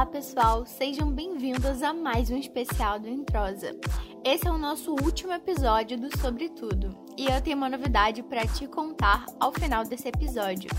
[0.00, 3.78] Olá, pessoal, sejam bem-vindos a mais um especial do Entrosa.
[4.24, 8.46] Esse é o nosso último episódio do Sobre Tudo e eu tenho uma novidade para
[8.46, 10.70] te contar ao final desse episódio.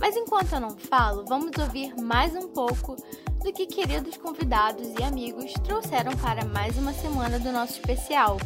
[0.00, 2.96] Mas enquanto eu não falo, vamos ouvir mais um pouco
[3.44, 8.38] do que queridos convidados e amigos trouxeram para mais uma semana do nosso especial.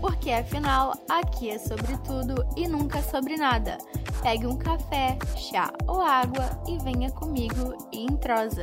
[0.00, 3.78] Porque afinal, aqui é sobre tudo e nunca sobre nada.
[4.22, 8.62] Pegue um café, chá ou água e venha comigo e entrosa.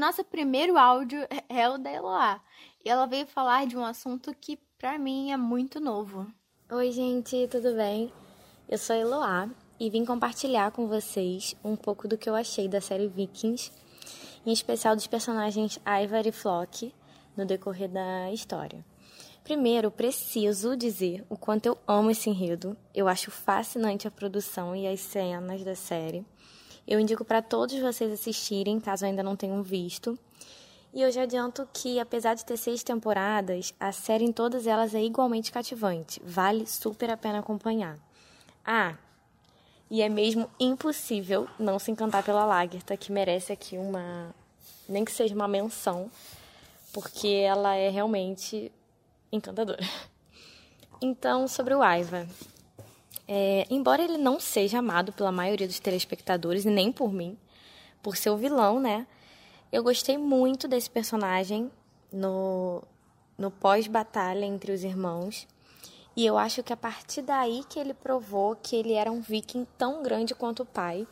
[0.00, 2.40] Nosso primeiro áudio é o da Eloá
[2.82, 6.26] e ela veio falar de um assunto que para mim é muito novo.
[6.72, 8.10] Oi, gente, tudo bem?
[8.66, 12.66] Eu sou a Eloá e vim compartilhar com vocês um pouco do que eu achei
[12.66, 13.70] da série Vikings,
[14.46, 16.94] em especial dos personagens Ivar e Flock
[17.36, 18.82] no decorrer da história.
[19.44, 22.74] Primeiro, preciso dizer o quanto eu amo esse enredo.
[22.94, 26.24] Eu acho fascinante a produção e as cenas da série.
[26.90, 30.18] Eu indico para todos vocês assistirem, caso ainda não tenham visto.
[30.92, 34.92] E eu já adianto que, apesar de ter seis temporadas, a série em todas elas
[34.92, 36.20] é igualmente cativante.
[36.24, 37.96] Vale super a pena acompanhar.
[38.66, 38.96] Ah,
[39.88, 44.34] e é mesmo impossível não se encantar pela Lagerta, que merece aqui uma.
[44.88, 46.10] nem que seja uma menção,
[46.92, 48.72] porque ela é realmente
[49.30, 49.78] encantadora.
[51.02, 52.28] Então, sobre o Aiva.
[53.32, 57.38] É, embora ele não seja amado pela maioria dos telespectadores, e nem por mim,
[58.02, 59.06] por ser o vilão, né?
[59.70, 61.70] Eu gostei muito desse personagem
[62.12, 62.82] no,
[63.38, 65.46] no pós-batalha entre os irmãos.
[66.16, 69.64] E eu acho que a partir daí que ele provou que ele era um viking
[69.78, 71.06] tão grande quanto o pai.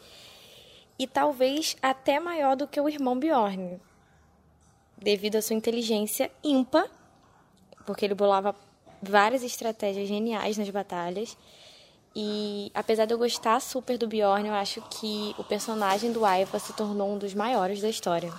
[0.99, 3.81] E talvez até maior do que o irmão Bjorn.
[4.97, 6.91] Devido à sua inteligência ímpar
[7.89, 8.55] porque ele bolava
[9.01, 11.39] várias estratégias geniais nas batalhas.
[12.15, 16.59] E apesar de eu gostar super do Bjorn, eu acho que o personagem do Aiva
[16.59, 18.33] se tornou um dos maiores da história.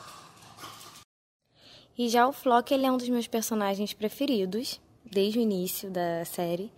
[1.98, 6.24] E já o Flock, ele é um dos meus personagens preferidos desde o início da
[6.26, 6.72] série.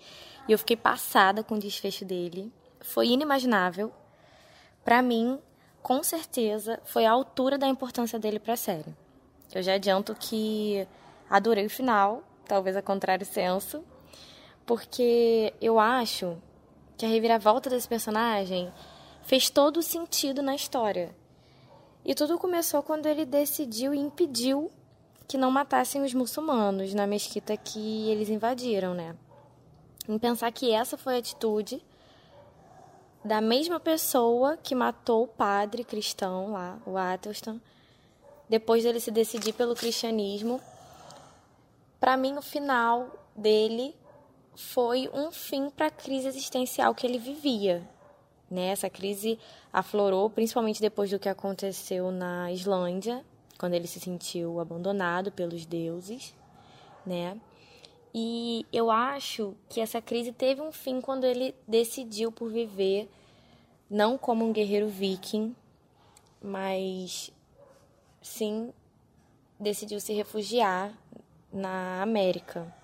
[0.48, 2.52] E eu fiquei passada com o desfecho dele.
[2.80, 3.92] Foi inimaginável.
[4.84, 5.40] Para mim,
[5.82, 8.96] com certeza, foi a altura da importância dele para a série.
[9.54, 10.88] Eu já adianto que
[11.30, 13.84] adorei o final, talvez a contrário senso,
[14.66, 16.38] porque eu acho
[17.02, 18.72] que a reviravolta desse personagem
[19.24, 21.16] fez todo o sentido na história.
[22.06, 24.72] E tudo começou quando ele decidiu e impediu
[25.28, 29.16] que não matassem os muçulmanos na mesquita que eles invadiram, né?
[30.08, 31.84] Em pensar que essa foi a atitude
[33.26, 37.60] da mesma pessoa que matou o padre cristão lá, o Athelstan,
[38.48, 40.62] depois dele se decidir pelo cristianismo
[42.00, 43.96] para mim o final dele
[44.56, 47.88] foi um fim para a crise existencial que ele vivia.
[48.50, 48.68] Né?
[48.68, 49.40] Essa crise
[49.72, 53.24] aflorou principalmente depois do que aconteceu na Islândia,
[53.58, 56.34] quando ele se sentiu abandonado pelos deuses,
[57.06, 57.40] né?
[58.14, 63.10] E eu acho que essa crise teve um fim quando ele decidiu por viver
[63.90, 65.56] não como um guerreiro viking,
[66.42, 67.32] mas
[68.22, 68.74] sim
[69.60, 70.94] decidiu se refugiar
[71.54, 72.81] na América.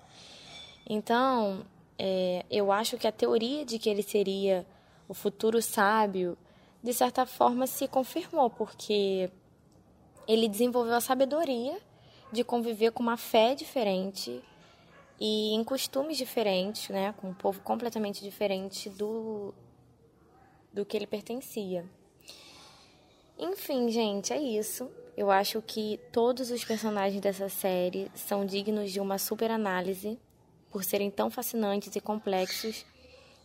[0.88, 1.66] Então,
[1.98, 4.66] é, eu acho que a teoria de que ele seria
[5.06, 6.38] o futuro sábio,
[6.82, 9.30] de certa forma, se confirmou, porque
[10.26, 11.78] ele desenvolveu a sabedoria
[12.32, 14.42] de conviver com uma fé diferente
[15.20, 19.52] e em costumes diferentes, né, com um povo completamente diferente do,
[20.72, 21.84] do que ele pertencia.
[23.38, 24.90] Enfim, gente, é isso.
[25.16, 30.18] Eu acho que todos os personagens dessa série são dignos de uma super análise
[30.70, 32.84] por serem tão fascinantes e complexos,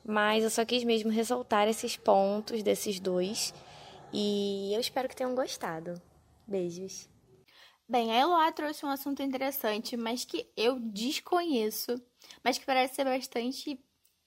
[0.05, 3.53] mas eu só quis mesmo ressaltar esses pontos desses dois
[4.11, 6.01] e eu espero que tenham gostado.
[6.47, 7.09] Beijos.
[7.87, 11.95] Bem, a Eloá trouxe um assunto interessante, mas que eu desconheço,
[12.43, 13.79] mas que parece ser bastante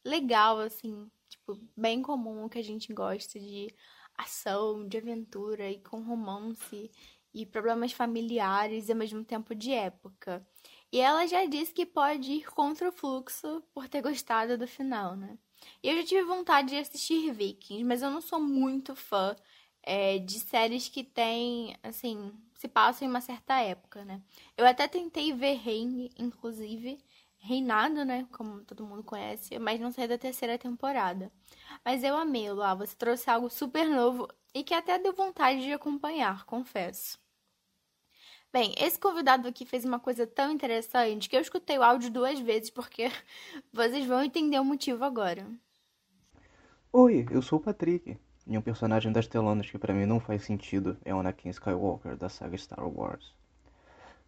[0.05, 3.75] legal, assim, tipo, bem comum que a gente gosta de
[4.17, 6.91] ação, de aventura e com romance
[7.33, 10.47] e problemas familiares e ao mesmo tempo de época.
[10.97, 15.15] E ela já disse que pode ir contra o fluxo por ter gostado do final,
[15.15, 15.37] né?
[15.83, 19.37] E eu já tive vontade de assistir Vikings, mas eu não sou muito fã
[19.83, 24.23] é, de séries que tem, assim, se passam em uma certa época, né?
[24.57, 26.99] Eu até tentei ver Reine, inclusive,
[27.37, 28.27] Reinado, né?
[28.33, 31.31] Como todo mundo conhece, mas não sei da terceira temporada.
[31.85, 32.75] Mas eu amei, lá.
[32.75, 37.19] Você trouxe algo super novo e que até deu vontade de acompanhar, confesso.
[38.57, 42.41] Bem, esse convidado aqui fez uma coisa tão interessante que eu escutei o áudio duas
[42.41, 43.13] vezes porque
[43.71, 45.47] vocês vão entender o motivo agora.
[46.91, 48.17] Oi, eu sou o Patrick.
[48.47, 52.17] E um personagem das telonas que para mim não faz sentido é o Anakin Skywalker
[52.17, 53.35] da saga Star Wars.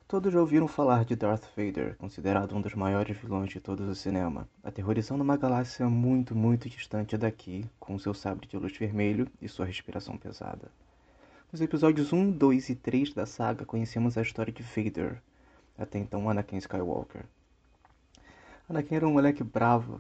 [0.07, 3.95] Todos já ouviram falar de Darth Vader, considerado um dos maiores vilões de todo o
[3.95, 9.49] cinema, aterrorizando uma galáxia muito, muito distante daqui, com seu sabre de luz vermelho e
[9.49, 10.71] sua respiração pesada.
[11.51, 15.17] Nos episódios 1, 2 e 3 da saga, conhecemos a história de Vader,
[15.79, 17.25] até então Anakin Skywalker.
[18.69, 19.99] Anakin era um moleque bravo.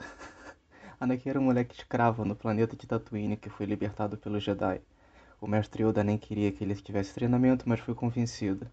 [0.98, 4.80] Anakin era um moleque escravo no planeta de Tatooine que foi libertado pelo Jedi.
[5.42, 8.66] O mestre Yoda nem queria que ele tivesse treinamento, mas foi convencido.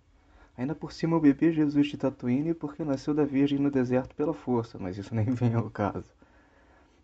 [0.57, 4.33] Ainda por cima o bebê Jesus de Tatooine porque nasceu da Virgem no deserto pela
[4.33, 6.07] força, mas isso nem vem ao caso.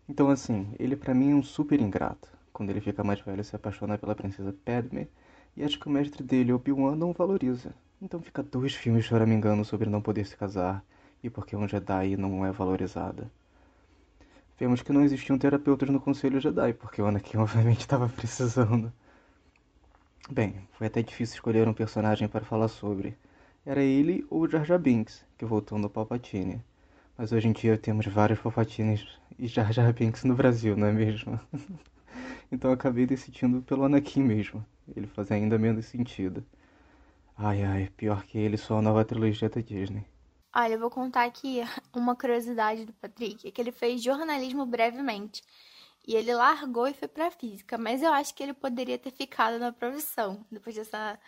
[0.08, 2.39] Então assim, ele para mim é um super ingrato.
[2.60, 5.08] Quando ele fica mais velho se apaixona pela princesa Padme
[5.56, 7.74] e acho que o mestre dele, Obi-Wan, não o valoriza.
[8.02, 10.84] Então fica dois filmes choramingando sobre não poder se casar
[11.24, 13.32] e porque um Jedi não é valorizada.
[14.58, 18.92] Vemos que não existiam terapeutas no Conselho Jedi, porque o Anakin obviamente estava precisando.
[20.30, 23.16] Bem, foi até difícil escolher um personagem para falar sobre.
[23.64, 26.62] Era ele ou Jar Jar Binks, que voltou no Palpatine.
[27.16, 29.06] Mas hoje em dia temos vários Palpatines
[29.38, 31.40] e Jar Jar Binks no Brasil, não é mesmo?
[32.50, 34.64] então acabei decidindo pelo Anakin mesmo.
[34.96, 36.44] Ele faz ainda menos sentido.
[37.36, 40.04] Ai ai, pior que ele só a nova trilogia da Disney.
[40.54, 41.60] Olha, eu vou contar aqui
[41.94, 45.42] uma curiosidade do Patrick, é que ele fez jornalismo brevemente.
[46.06, 49.58] E ele largou e foi pra física, mas eu acho que ele poderia ter ficado
[49.58, 51.18] na profissão, depois dessa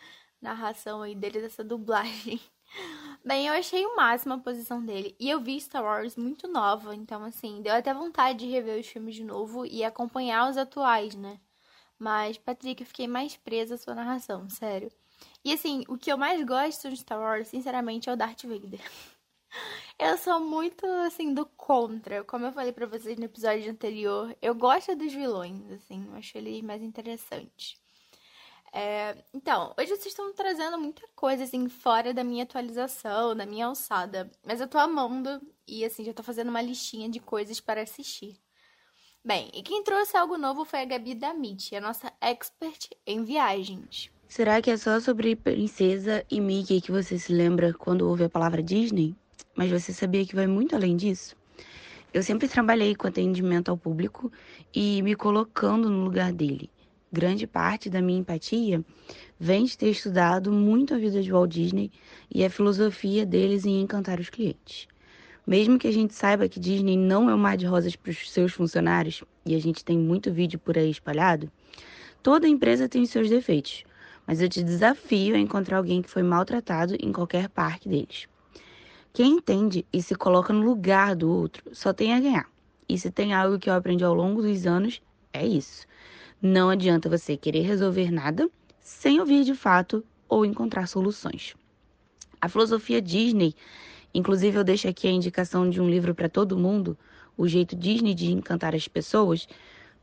[0.40, 2.40] narração aí dele, dessa dublagem.
[3.24, 5.14] Bem, eu achei o máximo a posição dele.
[5.18, 8.86] E eu vi Star Wars muito nova, então, assim, deu até vontade de rever os
[8.88, 11.40] filmes de novo e acompanhar os atuais, né?
[11.98, 14.90] Mas, Patrick, eu fiquei mais presa à sua narração, sério.
[15.44, 18.80] E, assim, o que eu mais gosto de Star Wars, sinceramente, é o Darth Vader.
[19.98, 22.24] Eu sou muito, assim, do contra.
[22.24, 26.36] Como eu falei pra vocês no episódio anterior, eu gosto dos vilões, assim, eu acho
[26.38, 27.81] eles mais interessantes.
[28.74, 33.66] É, então, hoje vocês estão trazendo muita coisa, assim, fora da minha atualização, da minha
[33.66, 34.30] alçada.
[34.42, 38.40] Mas eu tô amando e, assim, já tô fazendo uma listinha de coisas para assistir.
[39.22, 44.10] Bem, e quem trouxe algo novo foi a Gabi Damit, a nossa expert em viagens.
[44.26, 48.30] Será que é só sobre princesa e Mickey que você se lembra quando ouve a
[48.30, 49.14] palavra Disney?
[49.54, 51.36] Mas você sabia que vai muito além disso?
[52.12, 54.32] Eu sempre trabalhei com atendimento ao público
[54.74, 56.71] e me colocando no lugar dele
[57.12, 58.82] grande parte da minha empatia
[59.38, 61.92] vem de ter estudado muito a vida de Walt Disney
[62.30, 64.88] e a filosofia deles em encantar os clientes.
[65.46, 68.30] Mesmo que a gente saiba que Disney não é um mar de rosas para os
[68.30, 71.50] seus funcionários, e a gente tem muito vídeo por aí espalhado,
[72.22, 73.84] toda empresa tem os seus defeitos,
[74.26, 78.28] mas eu te desafio a encontrar alguém que foi maltratado em qualquer parque deles.
[79.12, 82.46] Quem entende e se coloca no lugar do outro só tem a ganhar.
[82.88, 85.86] E se tem algo que eu aprendi ao longo dos anos, é isso.
[86.44, 88.50] Não adianta você querer resolver nada
[88.80, 91.54] sem ouvir de fato ou encontrar soluções.
[92.40, 93.54] A filosofia Disney,
[94.12, 96.98] inclusive eu deixo aqui a indicação de um livro para todo mundo,
[97.36, 99.46] O Jeito Disney de Encantar as Pessoas,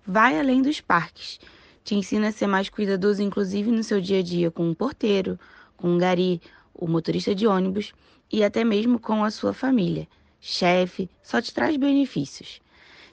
[0.08, 1.42] vai além dos parques.
[1.84, 5.38] Te ensina a ser mais cuidadoso, inclusive no seu dia a dia, com um porteiro,
[5.76, 6.42] com um gari,
[6.74, 7.92] o motorista de ônibus
[8.32, 10.08] e até mesmo com a sua família.
[10.40, 12.62] Chefe, só te traz benefícios.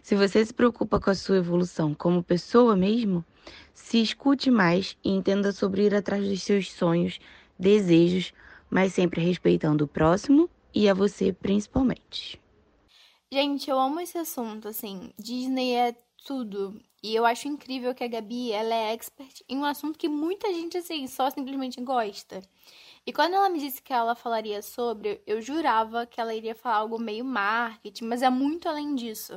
[0.06, 3.24] Se você se preocupa com a sua evolução como pessoa mesmo,
[3.74, 7.18] se escute mais e entenda sobre ir atrás dos seus sonhos,
[7.58, 8.32] desejos,
[8.70, 12.40] mas sempre respeitando o próximo e a você principalmente.
[13.32, 16.80] Gente, eu amo esse assunto, assim, Disney é tudo.
[17.02, 20.54] E eu acho incrível que a Gabi, ela é expert em um assunto que muita
[20.54, 22.42] gente, assim, só simplesmente gosta.
[23.04, 26.76] E quando ela me disse que ela falaria sobre, eu jurava que ela iria falar
[26.76, 29.36] algo meio marketing, mas é muito além disso.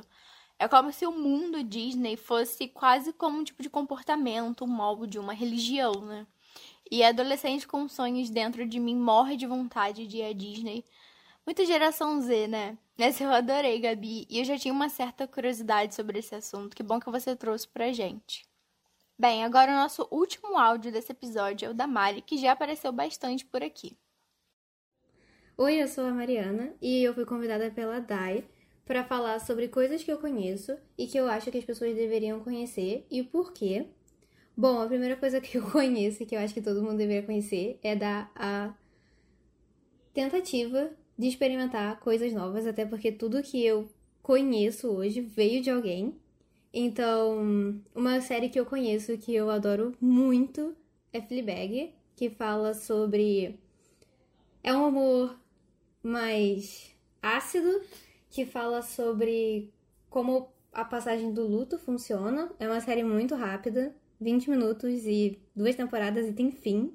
[0.60, 5.18] É como se o mundo Disney fosse quase como um tipo de comportamento, um molde,
[5.18, 6.28] uma religião, né?
[6.92, 10.84] E adolescente com sonhos dentro de mim morre de vontade de ir à Disney.
[11.46, 12.78] Muita geração Z, né?
[12.98, 14.28] Nessa eu adorei, Gabi.
[14.30, 16.76] E eu já tinha uma certa curiosidade sobre esse assunto.
[16.76, 18.46] Que bom que você trouxe pra gente.
[19.18, 22.92] Bem, agora o nosso último áudio desse episódio é o da Mari, que já apareceu
[22.92, 23.98] bastante por aqui.
[25.58, 28.44] Oi, eu sou a Mariana e eu fui convidada pela Dai
[28.90, 32.40] para falar sobre coisas que eu conheço e que eu acho que as pessoas deveriam
[32.40, 33.86] conhecer e por quê.
[34.58, 37.22] Bom, a primeira coisa que eu conheço e que eu acho que todo mundo deveria
[37.22, 38.74] conhecer é da a
[40.12, 43.88] tentativa de experimentar coisas novas, até porque tudo que eu
[44.24, 46.16] conheço hoje veio de alguém.
[46.74, 50.76] Então, uma série que eu conheço que eu adoro muito
[51.14, 53.60] é Fleabag, que fala sobre
[54.64, 55.40] é um amor
[56.02, 56.90] mais
[57.22, 57.84] ácido
[58.30, 59.74] que fala sobre
[60.10, 62.52] como a passagem do luto funciona.
[62.60, 66.94] É uma série muito rápida, 20 minutos e duas temporadas e tem fim.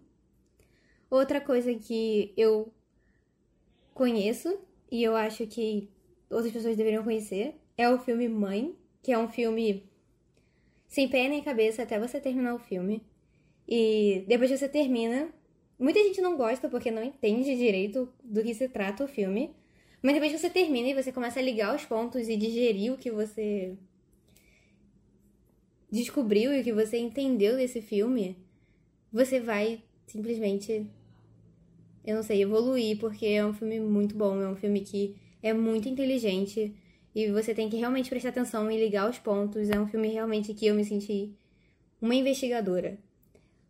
[1.11, 2.73] Outra coisa que eu
[3.93, 4.59] conheço
[4.91, 5.89] e eu acho que
[6.31, 9.89] outras pessoas deveriam conhecer é o filme Mãe, que é um filme
[10.87, 13.03] sem pé nem cabeça até você terminar o filme.
[13.67, 15.33] E depois que você termina,
[15.79, 19.55] muita gente não gosta porque não entende direito do que se trata o filme.
[20.05, 22.99] Mas depois que você termina e você começa a ligar os pontos e digerir o
[22.99, 23.75] que você
[25.91, 28.37] descobriu e o que você entendeu desse filme,
[29.11, 30.87] você vai simplesmente,
[32.05, 35.55] eu não sei, evoluir, porque é um filme muito bom, é um filme que é
[35.55, 36.77] muito inteligente
[37.15, 39.71] e você tem que realmente prestar atenção e ligar os pontos.
[39.71, 41.33] É um filme realmente que eu me senti
[41.99, 42.99] uma investigadora.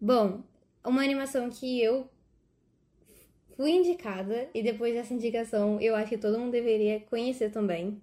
[0.00, 0.42] Bom,
[0.84, 2.10] uma animação que eu
[3.56, 8.00] fui indicada e depois dessa indicação eu acho que todo mundo deveria conhecer também.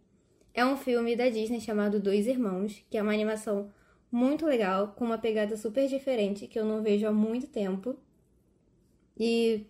[0.53, 3.71] É um filme da Disney chamado Dois Irmãos, que é uma animação
[4.11, 7.95] muito legal, com uma pegada super diferente que eu não vejo há muito tempo.
[9.17, 9.65] E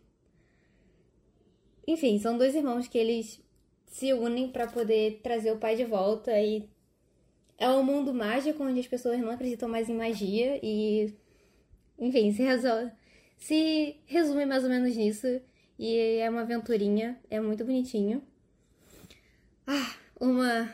[1.87, 3.41] enfim, são dois irmãos que eles
[3.87, 6.69] se unem para poder trazer o pai de volta e
[7.57, 11.13] é um mundo mágico onde as pessoas não acreditam mais em magia e
[11.99, 12.91] enfim, se, resolve,
[13.37, 15.27] se resume mais ou menos nisso
[15.81, 18.21] e é uma aventurinha, é muito bonitinho.
[19.65, 20.71] Ah, uma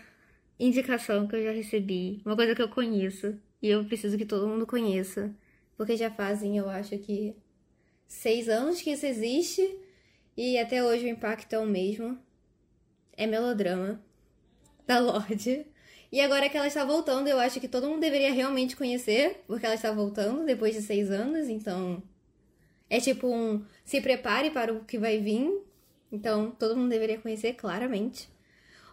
[0.60, 4.50] indicação que eu já recebi, uma coisa que eu conheço e eu preciso que todo
[4.50, 5.34] mundo conheça,
[5.78, 7.34] porque já fazem, eu acho que
[8.06, 9.80] seis anos que isso existe
[10.36, 12.20] e até hoje o impacto é o mesmo
[13.16, 14.04] é melodrama
[14.86, 15.66] da Lorde.
[16.12, 19.66] E agora que ela está voltando, eu acho que todo mundo deveria realmente conhecer, porque
[19.66, 22.04] ela está voltando depois de seis anos, então.
[22.90, 25.62] É tipo um se prepare para o que vai vir.
[26.12, 28.30] Então, todo mundo deveria conhecer claramente.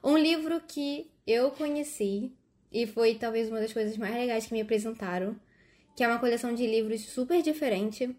[0.03, 2.33] Um livro que eu conheci
[2.73, 5.37] e foi talvez uma das coisas mais legais que me apresentaram,
[5.97, 8.15] que é uma coleção de livros super diferente,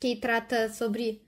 [0.00, 1.22] que trata sobre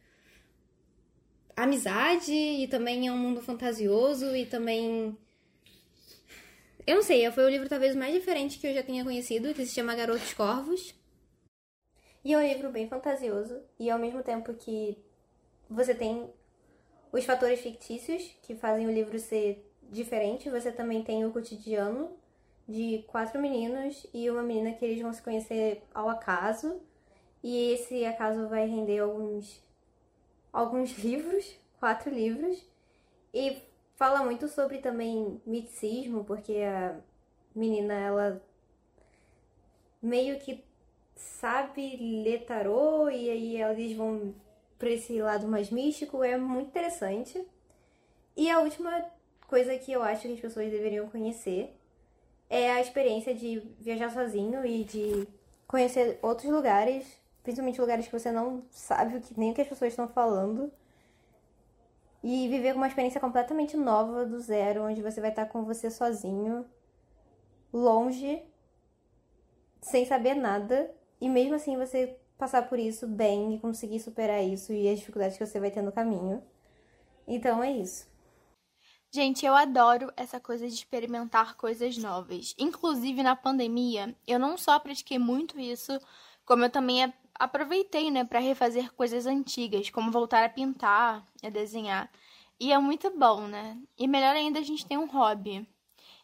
[1.55, 5.17] amizade e também é um mundo fantasioso e também.
[6.87, 9.67] Eu não sei, foi o livro talvez mais diferente que eu já tenha conhecido, que
[9.67, 10.95] se chama Garotos Corvos.
[12.25, 14.99] E é um livro bem fantasioso e ao mesmo tempo que
[15.69, 16.29] você tem
[17.13, 22.11] os fatores fictícios que fazem o livro ser diferente, você também tem o cotidiano
[22.69, 26.81] de quatro meninos e uma menina que eles vão se conhecer ao acaso.
[27.43, 29.63] E esse acaso vai render alguns
[30.53, 32.63] alguns livros, quatro livros,
[33.33, 33.59] e
[33.97, 36.99] fala muito sobre também miticismo, porque a
[37.55, 38.43] menina ela
[40.03, 40.65] meio que
[41.19, 44.35] sabe ler tarô e aí eles vão
[44.79, 47.47] para esse lado mais místico, é muito interessante.
[48.37, 49.05] E a última
[49.47, 51.75] coisa que eu acho que as pessoas deveriam conhecer
[52.49, 55.29] é a experiência de viajar sozinho e de
[55.67, 59.69] conhecer outros lugares principalmente lugares que você não sabe o que nem o que as
[59.69, 60.71] pessoas estão falando.
[62.23, 66.67] E viver uma experiência completamente nova do zero, onde você vai estar com você sozinho,
[67.73, 68.43] longe,
[69.81, 74.73] sem saber nada, e mesmo assim você passar por isso bem e conseguir superar isso
[74.73, 76.43] e as dificuldades que você vai ter no caminho.
[77.27, 78.07] Então é isso.
[79.11, 82.55] Gente, eu adoro essa coisa de experimentar coisas novas.
[82.59, 85.99] Inclusive na pandemia, eu não só pratiquei muito isso,
[86.45, 92.11] como eu também aproveitei, né, para refazer coisas antigas, como voltar a pintar, a desenhar.
[92.61, 93.79] E é muito bom, né?
[93.97, 95.67] E melhor ainda, a gente tem um hobby.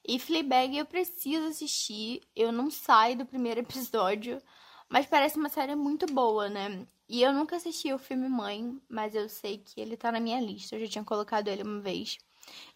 [0.07, 2.21] E Fleabag eu preciso assistir.
[2.37, 4.43] Eu não saio do primeiro episódio,
[4.95, 6.87] mas parece uma série muito boa, né?
[7.09, 10.41] E eu nunca assisti o filme Mãe, mas eu sei que ele tá na minha
[10.41, 10.77] lista.
[10.77, 12.17] Eu já tinha colocado ele uma vez.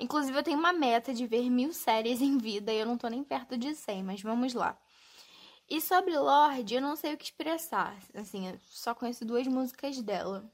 [0.01, 3.07] Inclusive, eu tenho uma meta de ver mil séries em vida e eu não tô
[3.07, 4.77] nem perto de 100, mas vamos lá.
[5.71, 7.97] E sobre Lorde, eu não sei o que expressar.
[8.13, 10.45] Assim, eu só conheço duas músicas dela.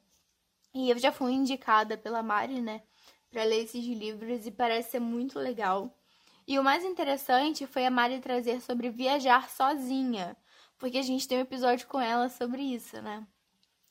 [0.74, 2.82] E eu já fui indicada pela Mari, né,
[3.30, 5.98] para ler esses livros e parece ser muito legal.
[6.46, 10.36] E o mais interessante foi a Mari trazer sobre viajar sozinha,
[10.78, 13.26] porque a gente tem um episódio com ela sobre isso, né?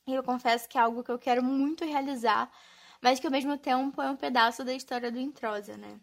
[0.05, 2.51] E eu confesso que é algo que eu quero muito realizar,
[3.01, 5.99] mas que ao mesmo tempo é um pedaço da história do Introsa, né?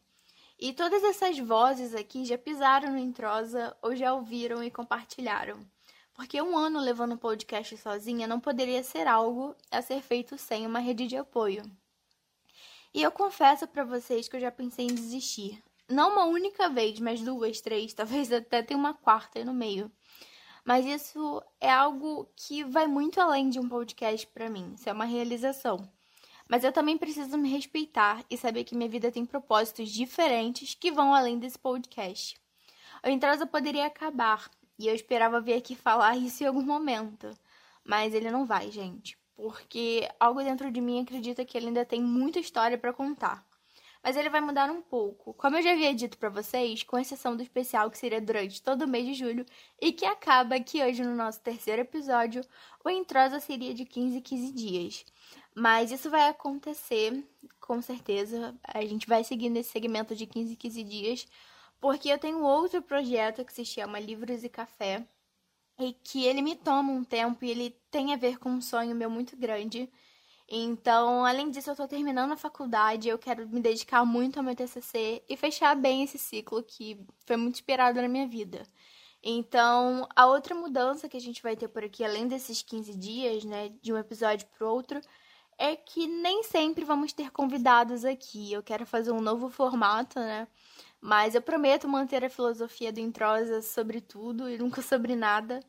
[0.59, 5.67] E todas essas vozes aqui já pisaram no Introsa ou já ouviram e compartilharam.
[6.13, 10.67] Porque um ano levando o podcast sozinha não poderia ser algo a ser feito sem
[10.67, 11.63] uma rede de apoio.
[12.93, 15.63] E eu confesso para vocês que eu já pensei em desistir.
[15.89, 19.91] Não uma única vez, mas duas, três, talvez até tenha uma quarta aí no meio.
[20.65, 24.75] Mas isso é algo que vai muito além de um podcast para mim.
[24.75, 25.89] Isso é uma realização.
[26.49, 30.91] Mas eu também preciso me respeitar e saber que minha vida tem propósitos diferentes que
[30.91, 32.37] vão além desse podcast.
[33.05, 37.31] o Entrosa poderia acabar, e eu esperava vir aqui falar isso em algum momento.
[37.85, 42.03] Mas ele não vai, gente, porque algo dentro de mim acredita que ele ainda tem
[42.03, 43.47] muita história para contar.
[44.03, 45.35] Mas ele vai mudar um pouco.
[45.35, 48.83] Como eu já havia dito para vocês, com exceção do especial que seria durante todo
[48.83, 49.45] o mês de julho
[49.81, 52.43] e que acaba aqui hoje no nosso terceiro episódio,
[52.85, 55.05] o Entrosa seria de 15 em 15 dias.
[55.55, 57.25] Mas isso vai acontecer,
[57.61, 58.55] com certeza.
[58.65, 61.29] A gente vai seguindo esse segmento de 15 em 15 dias,
[61.81, 65.07] porque eu tenho outro projeto que se chama Livros e Café,
[65.79, 68.95] e que ele me toma um tempo e ele tem a ver com um sonho
[68.95, 69.91] meu muito grande.
[70.51, 74.57] Então, além disso, eu estou terminando a faculdade, eu quero me dedicar muito ao meu
[74.57, 78.65] TCC e fechar bem esse ciclo que foi muito esperado na minha vida.
[79.23, 83.45] Então, a outra mudança que a gente vai ter por aqui, além desses 15 dias,
[83.45, 85.01] né, de um episódio para outro,
[85.59, 88.53] é que nem sempre vamos ter convidados aqui.
[88.53, 90.49] Eu quero fazer um novo formato, né?
[91.01, 95.61] Mas eu prometo manter a filosofia do Introsa sobre tudo e nunca sobre nada.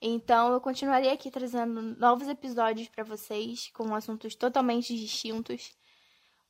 [0.00, 5.76] Então eu continuarei aqui trazendo novos episódios para vocês com assuntos totalmente distintos.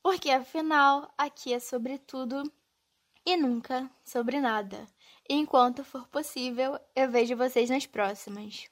[0.01, 2.51] Porque afinal, aqui é sobre tudo
[3.25, 4.87] e nunca sobre nada.
[5.29, 8.69] Enquanto for possível, eu vejo vocês nas próximas.